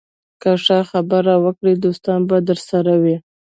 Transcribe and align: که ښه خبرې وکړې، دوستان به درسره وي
که 0.41 0.51
ښه 0.63 0.77
خبرې 0.91 1.35
وکړې، 1.43 1.73
دوستان 1.83 2.19
به 2.29 2.37
درسره 2.49 2.93
وي 3.03 3.17